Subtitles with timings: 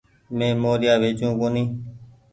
[0.37, 1.71] مين موريآ ويچو ڪونيٚ۔